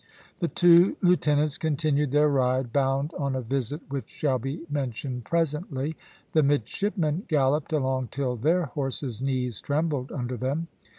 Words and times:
The 0.39 0.47
two 0.47 0.97
lieutenants 1.03 1.59
continued 1.59 2.09
their 2.09 2.27
ride, 2.27 2.73
bound 2.73 3.11
on 3.19 3.35
a 3.35 3.41
visit 3.43 3.81
which 3.89 4.09
shall 4.09 4.39
be 4.39 4.65
mentioned 4.67 5.25
presently. 5.25 5.95
The 6.33 6.41
midshipmen 6.41 7.25
galloped 7.27 7.71
along 7.71 8.07
till 8.07 8.35
their 8.35 8.65
horses' 8.65 9.21
knees 9.21 9.61
trembled 9.61 10.11
under 10.11 10.37
them. 10.37 10.69